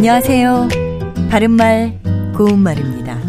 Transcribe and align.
안녕하세요. 0.00 0.68
바른말, 1.30 2.00
고운말입니다. 2.34 3.20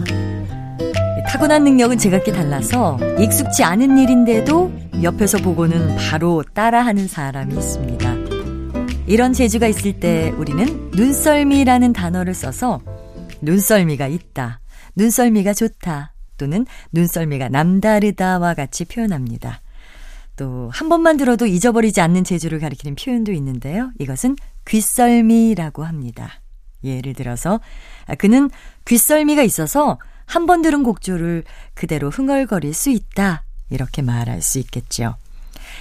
타고난 1.27 1.65
능력은 1.65 1.97
제각기 1.97 2.31
달라서 2.31 2.97
익숙치 3.19 3.61
않은 3.61 3.97
일인데도 3.97 4.71
옆에서 5.03 5.39
보고는 5.39 5.97
바로 5.97 6.41
따라하는 6.53 7.09
사람이 7.09 7.55
있습니다. 7.55 8.15
이런 9.05 9.33
재주가 9.33 9.67
있을 9.67 9.99
때 9.99 10.33
우리는 10.37 10.91
눈썰미라는 10.93 11.91
단어를 11.91 12.33
써서 12.33 12.79
눈썰미가 13.41 14.07
있다, 14.07 14.61
눈썰미가 14.95 15.53
좋다, 15.53 16.13
또는 16.37 16.65
눈썰미가 16.93 17.49
남다르다와 17.49 18.53
같이 18.53 18.85
표현합니다. 18.85 19.59
또 20.37 20.69
한 20.71 20.87
번만 20.87 21.17
들어도 21.17 21.47
잊어버리지 21.47 21.99
않는 21.99 22.23
재주를 22.23 22.59
가리키는 22.59 22.95
표현도 22.95 23.33
있는데요. 23.33 23.91
이것은 23.99 24.37
귓썰미라고 24.65 25.83
합니다. 25.83 26.40
예를 26.83 27.13
들어서 27.13 27.59
그는 28.17 28.49
귓썰미가 28.85 29.43
있어서 29.43 29.99
한 30.25 30.45
번 30.45 30.61
들은 30.61 30.83
곡조를 30.83 31.43
그대로 31.73 32.09
흥얼거릴 32.09 32.73
수 32.73 32.89
있다. 32.89 33.43
이렇게 33.69 34.01
말할 34.01 34.41
수 34.41 34.59
있겠죠. 34.59 35.15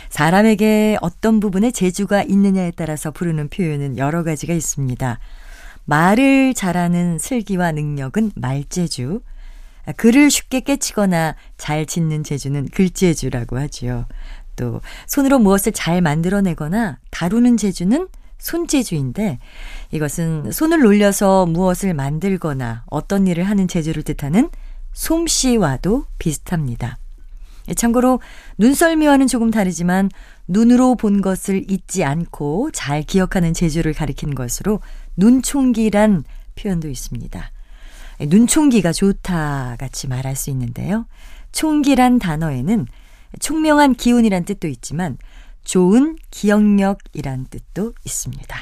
사람에게 0.08 0.98
어떤 1.00 1.40
부분에 1.40 1.70
재주가 1.70 2.22
있느냐에 2.22 2.72
따라서 2.76 3.10
부르는 3.10 3.48
표현은 3.48 3.96
여러 3.98 4.24
가지가 4.24 4.52
있습니다. 4.54 5.18
말을 5.84 6.54
잘하는 6.54 7.18
슬기와 7.18 7.72
능력은 7.72 8.32
말재주, 8.34 9.20
글을 9.96 10.30
쉽게 10.30 10.60
깨치거나 10.60 11.34
잘 11.56 11.86
짓는 11.86 12.22
재주는 12.22 12.68
글재주라고 12.68 13.58
하지요. 13.58 14.06
또 14.56 14.80
손으로 15.06 15.38
무엇을 15.38 15.72
잘 15.72 16.00
만들어내거나 16.00 16.98
다루는 17.10 17.56
재주는 17.56 18.08
손재주인데 18.40 19.38
이것은 19.92 20.50
손을 20.50 20.80
놀려서 20.80 21.46
무엇을 21.46 21.94
만들거나 21.94 22.84
어떤 22.90 23.26
일을 23.26 23.44
하는 23.44 23.68
재주를 23.68 24.02
뜻하는 24.02 24.50
솜씨와도 24.92 26.06
비슷합니다. 26.18 26.98
참고로 27.76 28.20
눈썰미와는 28.58 29.26
조금 29.26 29.50
다르지만 29.50 30.10
눈으로 30.48 30.96
본 30.96 31.20
것을 31.20 31.70
잊지 31.70 32.02
않고 32.04 32.70
잘 32.72 33.02
기억하는 33.02 33.54
재주를 33.54 33.92
가리킨 33.92 34.34
것으로 34.34 34.80
눈총기란 35.16 36.24
표현도 36.56 36.88
있습니다. 36.88 37.52
눈총기가 38.20 38.92
좋다 38.92 39.76
같이 39.78 40.08
말할 40.08 40.34
수 40.36 40.50
있는데요. 40.50 41.06
총기란 41.52 42.18
단어에는 42.18 42.86
총명한 43.38 43.94
기운이란 43.94 44.44
뜻도 44.44 44.66
있지만 44.68 45.16
좋은 45.64 46.16
기억력이란 46.30 47.46
뜻도 47.50 47.94
있습니다. 48.04 48.56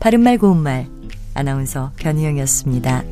바른말 0.00 0.38
고운말 0.38 0.88
아나운서 1.34 1.92
변희영이었습니다. 1.96 3.04